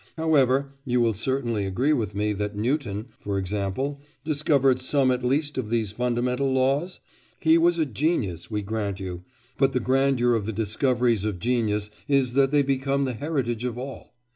However, 0.17 0.73
you 0.83 0.99
will 0.99 1.13
certainly 1.13 1.63
agree 1.67 1.93
with 1.93 2.15
me 2.15 2.33
that 2.33 2.55
Newton, 2.57 3.09
for 3.19 3.37
example, 3.37 4.01
discovered 4.23 4.79
some 4.79 5.11
at 5.11 5.23
least 5.23 5.59
of 5.59 5.69
these 5.69 5.91
fundamental 5.91 6.51
laws? 6.51 7.01
He 7.39 7.59
was 7.59 7.77
a 7.77 7.85
genius, 7.85 8.49
we 8.49 8.63
grant 8.63 8.99
you; 8.99 9.25
but 9.59 9.73
the 9.73 9.79
grandeur 9.79 10.33
of 10.33 10.47
the 10.47 10.53
discoveries 10.53 11.23
of 11.23 11.37
genius 11.37 11.91
is 12.07 12.33
that 12.33 12.49
they 12.49 12.63
become 12.63 13.05
the 13.05 13.13
heritage 13.13 13.63
of 13.63 13.77
all. 13.77 14.15